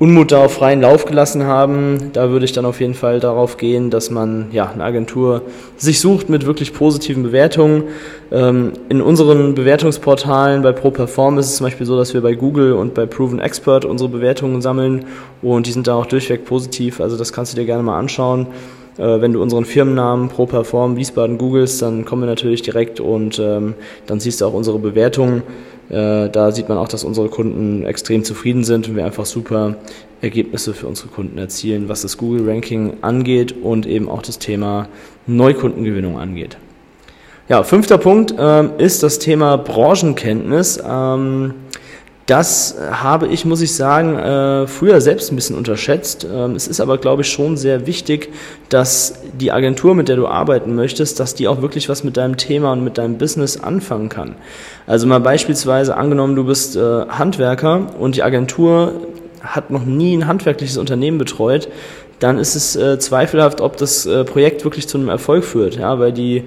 Unmut 0.00 0.32
da 0.32 0.44
auf 0.44 0.54
freien 0.54 0.80
Lauf 0.80 1.04
gelassen 1.04 1.44
haben. 1.44 2.10
Da 2.12 2.30
würde 2.30 2.44
ich 2.44 2.52
dann 2.52 2.64
auf 2.64 2.80
jeden 2.80 2.94
Fall 2.94 3.20
darauf 3.20 3.58
gehen, 3.58 3.90
dass 3.90 4.10
man 4.10 4.48
ja 4.50 4.68
eine 4.68 4.82
Agentur 4.82 5.42
sich 5.76 6.00
sucht 6.00 6.28
mit 6.28 6.46
wirklich 6.46 6.74
positiven 6.74 7.22
Bewertungen. 7.22 7.84
Ähm, 8.32 8.72
in 8.88 9.00
unseren 9.00 9.54
Bewertungsportalen 9.54 10.62
bei 10.62 10.72
ProPerform 10.72 11.38
ist 11.38 11.46
es 11.46 11.56
zum 11.56 11.66
Beispiel 11.66 11.86
so, 11.86 11.96
dass 11.96 12.12
wir 12.12 12.22
bei 12.22 12.34
Google 12.34 12.72
und 12.72 12.94
bei 12.94 13.06
Proven 13.06 13.38
Expert 13.38 13.84
unsere 13.84 14.10
Bewertungen 14.10 14.60
sammeln 14.62 15.04
und 15.42 15.66
die 15.66 15.72
sind 15.72 15.86
da 15.86 15.94
auch 15.94 16.06
durchweg 16.06 16.44
positiv. 16.44 17.00
Also 17.00 17.16
das 17.16 17.32
kannst 17.32 17.52
du 17.52 17.56
dir 17.56 17.64
gerne 17.64 17.84
mal 17.84 17.98
anschauen. 17.98 18.48
Äh, 18.98 19.20
wenn 19.20 19.32
du 19.32 19.42
unseren 19.42 19.64
Firmennamen 19.64 20.28
ProPerform 20.28 20.96
Wiesbaden 20.96 21.38
googelst, 21.38 21.82
dann 21.82 22.04
kommen 22.04 22.22
wir 22.22 22.26
natürlich 22.26 22.62
direkt 22.62 22.98
und 22.98 23.38
ähm, 23.38 23.74
dann 24.06 24.18
siehst 24.20 24.40
du 24.40 24.46
auch 24.46 24.54
unsere 24.54 24.78
Bewertungen. 24.78 25.42
Äh, 25.90 26.30
da 26.30 26.50
sieht 26.52 26.68
man 26.68 26.78
auch, 26.78 26.88
dass 26.88 27.04
unsere 27.04 27.28
Kunden 27.28 27.84
extrem 27.84 28.24
zufrieden 28.24 28.64
sind 28.64 28.88
und 28.88 28.96
wir 28.96 29.04
einfach 29.04 29.26
super 29.26 29.76
Ergebnisse 30.22 30.74
für 30.74 30.86
unsere 30.86 31.08
Kunden 31.08 31.38
erzielen, 31.38 31.88
was 31.88 32.02
das 32.02 32.16
Google-Ranking 32.16 32.98
angeht 33.02 33.54
und 33.62 33.86
eben 33.86 34.08
auch 34.08 34.22
das 34.22 34.38
Thema 34.38 34.88
Neukundengewinnung 35.26 36.18
angeht. 36.18 36.56
Ja, 37.48 37.62
fünfter 37.62 37.98
Punkt 37.98 38.34
ähm, 38.38 38.70
ist 38.78 39.02
das 39.02 39.18
Thema 39.18 39.58
Branchenkenntnis. 39.58 40.82
Ähm, 40.82 41.52
Das 42.26 42.76
habe 42.90 43.26
ich, 43.26 43.44
muss 43.44 43.60
ich 43.60 43.74
sagen, 43.74 44.16
äh, 44.16 44.66
früher 44.66 45.02
selbst 45.02 45.30
ein 45.30 45.36
bisschen 45.36 45.56
unterschätzt. 45.56 46.26
Ähm, 46.30 46.56
es 46.56 46.66
ist 46.66 46.80
aber, 46.80 46.96
glaube 46.96 47.20
ich, 47.20 47.28
schon 47.28 47.58
sehr 47.58 47.86
wichtig, 47.86 48.32
dass 48.70 49.20
die 49.38 49.52
Agentur, 49.52 49.94
mit 49.94 50.08
der 50.08 50.16
du 50.16 50.26
arbeiten 50.26 50.74
möchtest, 50.74 51.20
dass 51.20 51.34
die 51.34 51.48
auch 51.48 51.60
wirklich 51.60 51.90
was 51.90 52.02
mit 52.02 52.16
deinem 52.16 52.38
Thema 52.38 52.72
und 52.72 52.82
mit 52.82 52.96
deinem 52.96 53.18
Business 53.18 53.58
anfangen 53.58 54.08
kann. 54.08 54.36
Also 54.86 55.06
mal 55.06 55.20
beispielsweise 55.20 55.98
angenommen, 55.98 56.34
du 56.34 56.44
bist 56.44 56.76
äh, 56.76 56.80
Handwerker 56.80 57.88
und 57.98 58.16
die 58.16 58.22
Agentur 58.22 58.92
hat 59.42 59.70
noch 59.70 59.84
nie 59.84 60.16
ein 60.16 60.26
handwerkliches 60.26 60.78
Unternehmen 60.78 61.18
betreut, 61.18 61.68
dann 62.20 62.38
ist 62.38 62.54
es 62.54 62.74
äh, 62.74 62.98
zweifelhaft, 62.98 63.60
ob 63.60 63.76
das 63.76 64.08
Projekt 64.24 64.64
wirklich 64.64 64.88
zu 64.88 64.96
einem 64.96 65.10
Erfolg 65.10 65.44
führt, 65.44 65.76
ja, 65.76 65.98
weil 65.98 66.12
die 66.12 66.44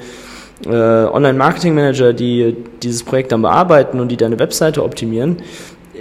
äh, 0.65 0.69
Online-Marketing-Manager, 0.69 2.13
die 2.13 2.55
dieses 2.81 3.03
Projekt 3.03 3.31
dann 3.31 3.41
bearbeiten 3.41 3.99
und 3.99 4.09
die 4.09 4.17
deine 4.17 4.39
Webseite 4.39 4.83
optimieren, 4.83 5.37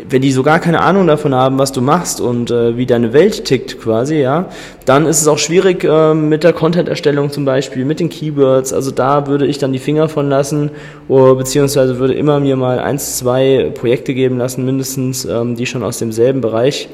wenn 0.09 0.23
die 0.23 0.33
so 0.33 0.43
gar 0.43 0.61
keine 0.61 0.81
Ahnung 0.81 1.07
davon 1.07 1.35
haben, 1.35 1.59
was 1.59 1.73
du 1.73 1.81
machst 1.81 2.21
und 2.21 2.51
äh, 2.51 2.77
wie 2.77 2.87
deine 2.87 3.13
Welt 3.13 3.45
tickt 3.45 3.81
quasi, 3.81 4.17
ja, 4.17 4.49
dann 4.85 5.07
ist 5.07 5.21
es 5.21 5.29
auch 5.29 5.39
schwierig 5.39 5.85
äh, 5.85 6.15
mit 6.15 6.45
der 6.45 6.53
Content-Erstellung 6.53 7.31
zum 7.31 7.45
Beispiel, 7.45 7.85
mit 7.85 8.01
den 8.01 8.09
Keywords. 8.09 8.73
Also 8.73 8.91
da 8.91 9.27
würde 9.27 9.47
ich 9.47 9.59
dann 9.59 9.73
die 9.73 9.79
Finger 9.79 10.09
von 10.09 10.29
lassen, 10.29 10.71
oder, 11.09 11.35
beziehungsweise 11.35 11.99
würde 11.99 12.15
immer 12.15 12.41
mir 12.41 12.57
mal 12.57 12.79
eins, 12.79 13.19
zwei 13.19 13.73
Projekte 13.75 14.15
geben 14.15 14.39
lassen, 14.39 14.65
mindestens, 14.65 15.25
ähm, 15.25 15.57
die 15.57 15.67
schon 15.67 15.83
aus 15.83 15.99
demselben 15.99 16.41
Bereich 16.41 16.89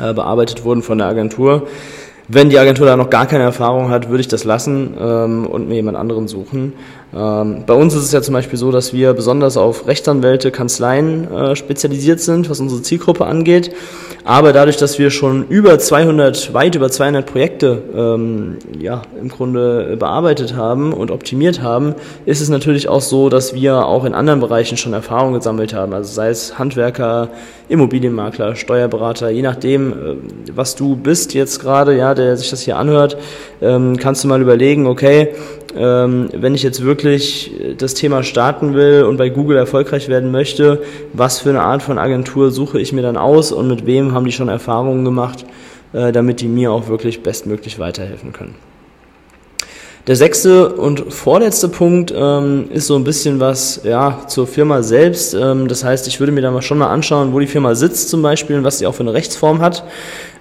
äh, 0.00 0.12
bearbeitet 0.12 0.64
wurden 0.64 0.82
von 0.82 0.98
der 0.98 1.08
Agentur. 1.08 1.66
Wenn 2.30 2.50
die 2.50 2.58
Agentur 2.58 2.84
da 2.84 2.94
noch 2.94 3.08
gar 3.08 3.24
keine 3.24 3.44
Erfahrung 3.44 3.88
hat, 3.88 4.10
würde 4.10 4.20
ich 4.20 4.28
das 4.28 4.44
lassen 4.44 4.94
ähm, 5.00 5.46
und 5.46 5.66
mir 5.66 5.76
jemand 5.76 5.96
anderen 5.96 6.28
suchen. 6.28 6.74
Ähm, 7.16 7.64
bei 7.66 7.72
uns 7.72 7.94
ist 7.94 8.02
es 8.02 8.12
ja 8.12 8.20
zum 8.20 8.34
Beispiel 8.34 8.58
so, 8.58 8.70
dass 8.70 8.92
wir 8.92 9.14
besonders 9.14 9.56
auf 9.56 9.86
Rechtsanwälte, 9.86 10.50
Kanzleien 10.50 11.32
äh, 11.32 11.56
spezialisiert 11.56 12.20
sind, 12.20 12.50
was 12.50 12.60
unsere 12.60 12.82
Zielgruppe 12.82 13.24
angeht. 13.24 13.74
Aber 14.24 14.52
dadurch, 14.52 14.76
dass 14.76 14.98
wir 14.98 15.10
schon 15.10 15.46
über 15.48 15.78
200, 15.78 16.52
weit 16.52 16.74
über 16.74 16.90
200 16.90 17.24
Projekte 17.24 17.82
ähm, 17.96 18.58
ja, 18.78 19.02
im 19.20 19.28
Grunde 19.28 19.96
bearbeitet 19.98 20.54
haben 20.54 20.92
und 20.92 21.10
optimiert 21.10 21.62
haben, 21.62 21.94
ist 22.26 22.40
es 22.40 22.48
natürlich 22.48 22.88
auch 22.88 23.00
so, 23.00 23.28
dass 23.28 23.54
wir 23.54 23.86
auch 23.86 24.04
in 24.04 24.14
anderen 24.14 24.40
Bereichen 24.40 24.76
schon 24.76 24.92
Erfahrung 24.92 25.32
gesammelt 25.32 25.72
haben. 25.72 25.92
Also 25.92 26.12
sei 26.12 26.28
es 26.28 26.58
Handwerker, 26.58 27.28
Immobilienmakler, 27.68 28.56
Steuerberater, 28.56 29.30
je 29.30 29.42
nachdem, 29.42 29.92
äh, 29.92 30.16
was 30.54 30.74
du 30.74 30.96
bist 30.96 31.34
jetzt 31.34 31.60
gerade, 31.60 31.96
ja, 31.96 32.14
der 32.14 32.36
sich 32.36 32.50
das 32.50 32.62
hier 32.62 32.76
anhört, 32.76 33.16
ähm, 33.60 33.96
kannst 33.98 34.24
du 34.24 34.28
mal 34.28 34.40
überlegen, 34.40 34.86
okay, 34.86 35.34
ähm, 35.78 36.28
wenn 36.32 36.54
ich 36.54 36.62
jetzt 36.62 36.82
wirklich 36.82 37.52
das 37.78 37.94
Thema 37.94 38.24
starten 38.24 38.74
will 38.74 39.04
und 39.04 39.16
bei 39.16 39.28
Google 39.28 39.56
erfolgreich 39.56 40.08
werden 40.08 40.32
möchte, 40.32 40.82
was 41.12 41.38
für 41.40 41.50
eine 41.50 41.62
Art 41.62 41.82
von 41.82 41.98
Agentur 41.98 42.50
suche 42.50 42.80
ich 42.80 42.92
mir 42.92 43.02
dann 43.02 43.16
aus 43.16 43.52
und 43.52 43.68
mit 43.68 43.86
wem 43.86 44.12
haben 44.12 44.24
die 44.24 44.32
schon 44.32 44.48
Erfahrungen 44.48 45.04
gemacht, 45.04 45.44
äh, 45.92 46.10
damit 46.10 46.40
die 46.40 46.48
mir 46.48 46.72
auch 46.72 46.88
wirklich 46.88 47.22
bestmöglich 47.22 47.78
weiterhelfen 47.78 48.32
können. 48.32 48.54
Der 50.08 50.16
sechste 50.16 50.70
und 50.72 51.12
vorletzte 51.12 51.68
Punkt 51.68 52.14
ähm, 52.16 52.70
ist 52.72 52.86
so 52.86 52.96
ein 52.96 53.04
bisschen 53.04 53.40
was 53.40 53.82
ja, 53.84 54.22
zur 54.26 54.46
Firma 54.46 54.82
selbst. 54.82 55.34
Ähm, 55.34 55.68
das 55.68 55.84
heißt, 55.84 56.08
ich 56.08 56.18
würde 56.18 56.32
mir 56.32 56.40
da 56.40 56.50
mal 56.50 56.62
schon 56.62 56.78
mal 56.78 56.86
anschauen, 56.86 57.34
wo 57.34 57.40
die 57.40 57.46
Firma 57.46 57.74
sitzt 57.74 58.08
zum 58.08 58.22
Beispiel 58.22 58.56
und 58.56 58.64
was 58.64 58.78
sie 58.78 58.86
auch 58.86 58.94
für 58.94 59.02
eine 59.02 59.12
Rechtsform 59.12 59.60
hat. 59.60 59.84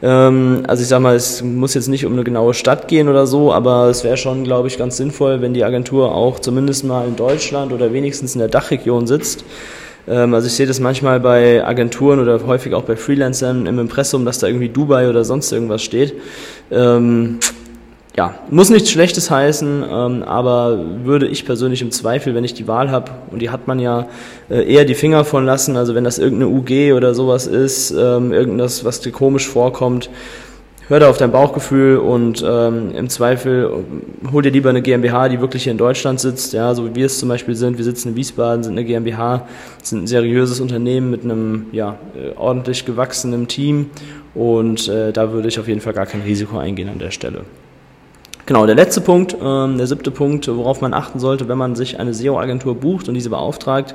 Ähm, 0.02 0.64
also 0.70 0.84
ich 0.84 0.88
sag 0.88 1.02
mal, 1.02 1.18
es 1.18 1.44
muss 1.44 1.74
jetzt 1.74 1.90
nicht 1.90 2.06
um 2.06 2.14
eine 2.14 2.24
genaue 2.24 2.54
Stadt 2.54 2.88
gehen 2.88 3.10
oder 3.10 3.28
so, 3.28 3.52
aber 3.52 3.90
es 3.90 4.06
wäre 4.06 4.16
schon, 4.16 4.46
glaube 4.46 4.70
ich, 4.70 4.78
ganz 4.78 4.96
sinnvoll, 4.96 5.42
wenn 5.42 5.54
die 5.54 5.66
Agentur 5.66 6.16
auch 6.16 6.40
zumindest 6.40 6.86
mal 6.86 7.06
in 7.06 7.18
Deutschland 7.18 7.74
oder 7.74 7.92
wenigstens 7.92 8.36
in 8.36 8.40
der 8.40 8.48
Dachregion 8.48 9.06
sitzt. 9.06 9.44
Ähm, 10.08 10.34
also 10.34 10.48
ich 10.48 10.54
sehe 10.54 10.68
das 10.68 10.80
manchmal 10.80 11.20
bei 11.20 11.66
Agenturen 11.66 12.22
oder 12.22 12.40
häufig 12.48 12.74
auch 12.74 12.84
bei 12.84 12.96
Freelancern 12.96 13.66
im 13.66 13.80
Impressum, 13.80 14.24
dass 14.24 14.40
da 14.40 14.48
irgendwie 14.48 14.70
Dubai 14.70 15.10
oder 15.10 15.26
sonst 15.26 15.52
irgendwas 15.52 15.84
steht. 15.84 16.14
Ähm, 16.72 17.40
ja, 18.18 18.34
muss 18.50 18.72
nichts 18.72 18.90
Schlechtes 18.90 19.30
heißen, 19.30 19.84
ähm, 19.88 20.24
aber 20.24 20.80
würde 21.04 21.28
ich 21.28 21.46
persönlich 21.46 21.84
im 21.84 21.92
Zweifel, 21.92 22.34
wenn 22.34 22.44
ich 22.44 22.56
die 22.56 22.68
Wahl 22.68 22.90
habe, 22.90 23.12
und 23.30 23.44
die 23.44 23.52
hat 23.52 23.68
man 23.68 23.78
ja, 23.80 24.08
äh, 24.50 24.74
eher 24.74 24.86
die 24.86 24.96
Finger 24.96 25.24
von 25.24 25.46
lassen. 25.46 25.78
Also 25.78 25.94
wenn 25.94 26.04
das 26.04 26.18
irgendeine 26.18 26.52
UG 26.52 26.94
oder 26.94 27.14
sowas 27.14 27.46
ist, 27.46 27.92
ähm, 27.92 28.34
irgendwas, 28.34 28.84
was 28.84 29.02
dir 29.02 29.12
komisch 29.12 29.48
vorkommt, 29.48 30.10
hör 30.88 31.00
da 31.00 31.12
auf 31.12 31.20
dein 31.20 31.32
Bauchgefühl 31.32 31.98
und 31.98 32.44
ähm, 32.48 32.96
im 32.96 33.08
Zweifel 33.08 33.66
äh, 34.26 34.32
hol 34.32 34.42
dir 34.42 34.50
lieber 34.50 34.72
eine 34.72 34.82
GmbH, 34.82 35.30
die 35.30 35.40
wirklich 35.40 35.64
hier 35.64 35.72
in 35.74 35.78
Deutschland 35.78 36.20
sitzt, 36.20 36.54
ja, 36.54 36.74
so 36.74 36.90
wie 36.90 36.96
wir 36.96 37.06
es 37.06 37.20
zum 37.20 37.30
Beispiel 37.30 37.54
sind. 37.54 37.78
Wir 37.78 37.86
sitzen 37.86 38.10
in 38.10 38.16
Wiesbaden, 38.16 38.64
sind 38.64 38.74
eine 38.74 38.84
GmbH, 38.84 39.48
sind 39.84 40.06
ein 40.06 40.08
seriöses 40.08 40.60
Unternehmen 40.60 41.12
mit 41.12 41.24
einem 41.24 41.68
ja, 41.72 42.00
äh, 42.16 42.36
ordentlich 42.36 42.84
gewachsenen 42.84 43.48
Team 43.48 43.92
und 44.34 44.88
äh, 44.88 45.14
da 45.14 45.34
würde 45.34 45.50
ich 45.50 45.60
auf 45.60 45.68
jeden 45.68 45.82
Fall 45.82 45.94
gar 45.94 46.08
kein 46.08 46.22
Risiko 46.22 46.58
eingehen 46.58 46.90
an 46.90 46.98
der 46.98 47.12
Stelle. 47.12 47.42
Genau, 48.48 48.66
der 48.66 48.76
letzte 48.76 49.02
Punkt, 49.02 49.36
ähm, 49.44 49.78
der 49.78 49.88
siebte 49.88 50.10
Punkt, 50.10 50.48
worauf 50.48 50.80
man 50.80 50.94
achten 50.94 51.20
sollte, 51.20 51.50
wenn 51.50 51.58
man 51.58 51.76
sich 51.76 52.00
eine 52.00 52.14
SEO-Agentur 52.14 52.76
bucht 52.76 53.10
und 53.10 53.14
diese 53.14 53.30
beauftragt, 53.30 53.94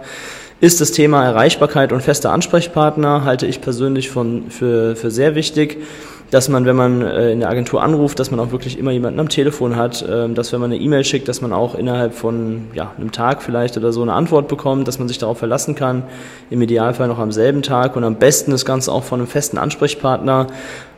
ist 0.61 0.83
das 0.83 0.93
Thema 0.93 1.25
Erreichbarkeit 1.25 1.91
und 1.91 2.03
feste 2.03 2.29
Ansprechpartner, 2.29 3.25
halte 3.25 3.47
ich 3.47 3.63
persönlich 3.63 4.11
von, 4.11 4.51
für, 4.51 4.95
für 4.95 5.11
sehr 5.11 5.35
wichtig 5.35 5.79
dass 6.33 6.49
man, 6.49 6.65
wenn 6.65 6.77
man 6.77 7.03
äh, 7.03 7.31
in 7.31 7.41
der 7.41 7.51
Agentur 7.51 7.83
anruft, 7.83 8.19
dass 8.19 8.31
man 8.31 8.41
auch 8.41 8.53
wirklich 8.53 8.79
immer 8.79 8.91
jemanden 8.91 9.21
am 9.21 9.29
Telefon 9.29 9.77
hat, 9.77 10.01
äh, 10.01 10.31
dass 10.31 10.51
wenn 10.51 10.61
man 10.61 10.73
eine 10.73 10.81
E-Mail 10.81 11.05
schickt, 11.05 11.29
dass 11.29 11.43
man 11.43 11.53
auch 11.53 11.75
innerhalb 11.75 12.15
von 12.15 12.69
ja, 12.73 12.91
einem 12.97 13.13
Tag 13.13 13.43
vielleicht 13.43 13.77
oder 13.77 13.93
so 13.93 14.01
eine 14.01 14.15
Antwort 14.15 14.49
bekommt, 14.49 14.89
dass 14.89 14.99
man 14.99 15.09
sich 15.09 15.19
darauf 15.19 15.37
verlassen 15.37 15.75
kann, 15.75 16.05
im 16.49 16.63
Idealfall 16.63 17.07
noch 17.07 17.19
am 17.19 17.33
selben 17.33 17.61
Tag 17.61 17.97
und 17.97 18.05
am 18.05 18.17
besten 18.17 18.51
das 18.51 18.65
Ganze 18.65 18.93
auch 18.93 19.05
von 19.05 19.21
einem 19.21 19.29
festen 19.29 19.59
Ansprechpartner. 19.59 20.47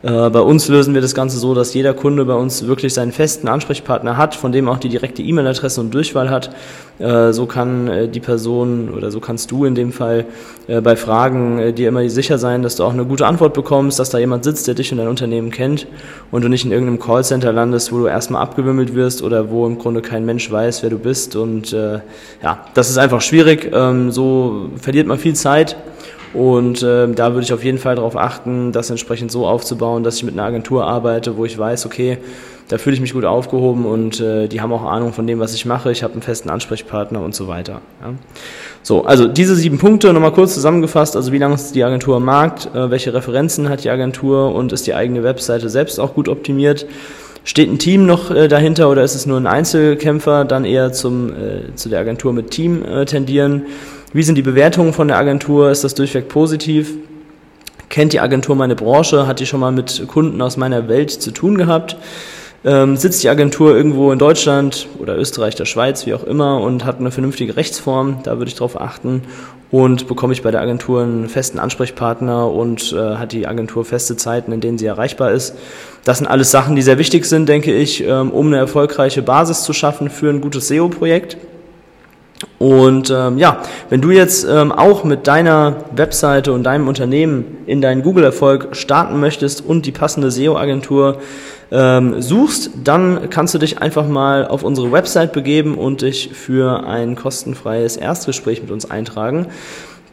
Äh, 0.05 0.29
bei 0.29 0.39
uns 0.39 0.67
lösen 0.67 0.93
wir 0.93 1.01
das 1.01 1.15
Ganze 1.15 1.39
so, 1.39 1.55
dass 1.55 1.73
jeder 1.73 1.95
Kunde 1.95 2.25
bei 2.25 2.35
uns 2.35 2.67
wirklich 2.67 2.93
seinen 2.93 3.11
festen 3.11 3.47
Ansprechpartner 3.47 4.17
hat, 4.17 4.35
von 4.35 4.51
dem 4.51 4.69
auch 4.69 4.77
die 4.77 4.89
direkte 4.89 5.23
E-Mail-Adresse 5.23 5.81
und 5.81 5.91
Durchwahl 5.95 6.29
hat. 6.29 6.51
Äh, 6.99 7.33
so 7.33 7.47
kann 7.47 7.87
äh, 7.87 8.07
die 8.07 8.19
Person 8.19 8.89
oder 8.95 9.09
so 9.09 9.19
kannst 9.19 9.49
du 9.49 9.65
in 9.65 9.73
dem 9.73 9.91
Fall 9.91 10.25
bei 10.67 10.95
Fragen 10.95 11.75
dir 11.75 11.89
immer 11.89 12.09
sicher 12.09 12.39
sein, 12.39 12.63
dass 12.63 12.75
du 12.75 12.83
auch 12.85 12.93
eine 12.93 13.05
gute 13.05 13.27
Antwort 13.27 13.53
bekommst, 13.53 13.99
dass 13.99 14.09
da 14.09 14.17
jemand 14.17 14.43
sitzt, 14.43 14.67
der 14.67 14.73
dich 14.73 14.91
und 14.91 14.97
dein 14.97 15.07
Unternehmen 15.07 15.51
kennt 15.51 15.85
und 16.31 16.43
du 16.43 16.49
nicht 16.49 16.65
in 16.65 16.71
irgendeinem 16.71 16.99
Callcenter 16.99 17.53
landest, 17.53 17.91
wo 17.91 17.99
du 17.99 18.07
erstmal 18.07 18.41
abgewimmelt 18.41 18.95
wirst 18.95 19.21
oder 19.21 19.51
wo 19.51 19.67
im 19.67 19.77
Grunde 19.77 20.01
kein 20.01 20.25
Mensch 20.25 20.51
weiß, 20.51 20.81
wer 20.81 20.89
du 20.89 20.97
bist. 20.97 21.35
Und 21.35 21.71
ja, 21.71 22.65
das 22.73 22.89
ist 22.89 22.97
einfach 22.97 23.21
schwierig. 23.21 23.69
Ähm, 23.71 24.09
so 24.09 24.71
verliert 24.81 25.05
man 25.05 25.19
viel 25.19 25.35
Zeit. 25.35 25.75
Und 26.35 26.83
äh, 26.83 27.07
da 27.07 27.33
würde 27.33 27.43
ich 27.43 27.53
auf 27.53 27.63
jeden 27.63 27.77
Fall 27.77 27.95
darauf 27.95 28.17
achten, 28.17 28.73
das 28.73 28.89
entsprechend 28.89 29.31
so 29.31 29.47
aufzubauen, 29.47 30.03
dass 30.03 30.17
ich 30.17 30.23
mit 30.23 30.33
einer 30.33 30.43
Agentur 30.43 30.85
arbeite, 30.85 31.37
wo 31.37 31.45
ich 31.45 31.57
weiß, 31.57 31.85
okay, 31.85 32.17
da 32.67 32.77
fühle 32.77 32.95
ich 32.95 33.01
mich 33.01 33.13
gut 33.13 33.25
aufgehoben 33.25 33.85
und 33.85 34.19
äh, 34.19 34.47
die 34.47 34.59
haben 34.59 34.73
auch 34.73 34.83
Ahnung 34.83 35.13
von 35.13 35.27
dem, 35.27 35.39
was 35.39 35.53
ich 35.53 35.65
mache. 35.65 35.91
Ich 35.91 36.03
habe 36.03 36.13
einen 36.13 36.23
festen 36.23 36.49
Ansprechpartner 36.49 37.21
und 37.21 37.35
so 37.35 37.47
weiter. 37.47 37.81
Ja. 38.01 38.13
So, 38.81 39.05
also 39.05 39.27
diese 39.27 39.55
sieben 39.55 39.77
Punkte 39.77 40.11
nochmal 40.11 40.31
kurz 40.33 40.55
zusammengefasst. 40.55 41.15
Also 41.15 41.31
wie 41.31 41.37
lange 41.37 41.55
ist 41.55 41.73
die 41.73 41.83
Agentur 41.83 42.17
am 42.17 42.25
Markt? 42.25 42.69
Äh, 42.75 42.89
welche 42.89 43.13
Referenzen 43.13 43.69
hat 43.69 43.83
die 43.83 43.89
Agentur 43.89 44.53
und 44.53 44.73
ist 44.73 44.87
die 44.87 44.93
eigene 44.93 45.23
Webseite 45.23 45.69
selbst 45.69 45.99
auch 45.99 46.15
gut 46.15 46.27
optimiert? 46.27 46.85
Steht 47.43 47.69
ein 47.69 47.77
Team 47.77 48.07
noch 48.07 48.31
äh, 48.31 48.47
dahinter 48.47 48.89
oder 48.89 49.03
ist 49.03 49.13
es 49.13 49.27
nur 49.27 49.37
ein 49.37 49.47
Einzelkämpfer? 49.47 50.43
Dann 50.43 50.65
eher 50.65 50.91
zum, 50.91 51.29
äh, 51.29 51.75
zu 51.75 51.87
der 51.89 51.99
Agentur 51.99 52.33
mit 52.33 52.49
Team 52.51 52.83
äh, 52.83 53.05
tendieren. 53.05 53.67
Wie 54.15 54.23
sind 54.23 54.35
die 54.35 54.43
Bewertungen 54.43 54.93
von 54.93 55.09
der 55.09 55.17
Agentur? 55.17 55.71
Ist 55.71 55.83
das 55.83 55.93
durchweg 55.93 56.29
positiv? 56.29 56.93
Kennt 57.89 58.13
die 58.13 58.21
Agentur 58.21 58.55
meine 58.55 58.73
Branche? 58.73 59.27
Hat 59.27 59.41
die 59.41 59.45
schon 59.45 59.59
mal 59.59 59.73
mit 59.73 60.07
Kunden 60.07 60.41
aus 60.41 60.55
meiner 60.55 60.87
Welt 60.87 61.11
zu 61.11 61.31
tun 61.31 61.57
gehabt? 61.57 61.97
ähm, 62.65 62.97
sitzt 62.97 63.23
die 63.23 63.29
Agentur 63.29 63.75
irgendwo 63.75 64.11
in 64.11 64.17
Deutschland 64.17 64.87
oder 64.99 65.15
Österreich, 65.17 65.53
der 65.55 65.65
Schweiz, 65.65 66.05
wie 66.07 66.15
auch 66.15 66.23
immer, 66.23 66.59
und 66.61 66.83
hat 66.83 66.99
eine 66.99 67.11
vernünftige 67.11 67.55
Rechtsform, 67.55 68.17
da 68.23 68.37
würde 68.37 68.49
ich 68.49 68.55
darauf 68.55 68.79
achten. 68.81 69.21
Und 69.69 70.07
bekomme 70.07 70.33
ich 70.33 70.41
bei 70.41 70.51
der 70.51 70.61
Agentur 70.61 71.03
einen 71.03 71.27
festen 71.27 71.59
Ansprechpartner 71.59 72.49
und 72.49 72.93
äh, 72.93 73.15
hat 73.17 73.33
die 73.33 73.45
Agentur 73.45 73.83
feste 73.83 74.15
Zeiten, 74.15 74.51
in 74.51 74.61
denen 74.61 74.77
sie 74.77 74.85
erreichbar 74.85 75.31
ist. 75.31 75.55
Das 76.05 76.19
sind 76.19 76.27
alles 76.27 76.51
Sachen, 76.51 76.75
die 76.75 76.81
sehr 76.81 76.97
wichtig 76.97 77.25
sind, 77.25 77.49
denke 77.49 77.75
ich, 77.75 78.03
ähm, 78.03 78.31
um 78.31 78.47
eine 78.47 78.57
erfolgreiche 78.57 79.21
Basis 79.21 79.63
zu 79.63 79.73
schaffen 79.73 80.09
für 80.09 80.29
ein 80.29 80.41
gutes 80.41 80.69
SEO-Projekt. 80.69 81.37
Und 82.57 83.09
ähm, 83.09 83.37
ja, 83.37 83.63
wenn 83.89 83.99
du 84.01 84.11
jetzt 84.11 84.45
ähm, 84.49 84.71
auch 84.71 85.03
mit 85.03 85.27
deiner 85.27 85.75
Webseite 85.93 86.53
und 86.53 86.63
deinem 86.63 86.87
Unternehmen 86.87 87.57
in 87.65 87.81
deinen 87.81 88.01
Google-Erfolg 88.01 88.75
starten 88.75 89.19
möchtest 89.19 89.65
und 89.65 89.85
die 89.85 89.91
passende 89.91 90.31
SEO-Agentur 90.31 91.17
ähm, 91.71 92.21
suchst, 92.21 92.69
dann 92.83 93.29
kannst 93.29 93.53
du 93.53 93.57
dich 93.57 93.79
einfach 93.79 94.07
mal 94.07 94.47
auf 94.47 94.63
unsere 94.63 94.93
Website 94.93 95.33
begeben 95.33 95.75
und 95.75 96.01
dich 96.01 96.29
für 96.33 96.85
ein 96.85 97.15
kostenfreies 97.15 97.97
Erstgespräch 97.97 98.61
mit 98.61 98.71
uns 98.71 98.89
eintragen. 98.89 99.47